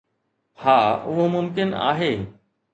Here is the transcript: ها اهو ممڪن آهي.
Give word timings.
ها 0.63 0.77
اهو 1.09 1.27
ممڪن 1.37 1.79
آهي. 1.93 2.13